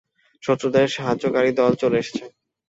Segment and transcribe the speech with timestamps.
[0.43, 2.25] শত্রুদের সাহায্যকারী দল চলে এসেছে।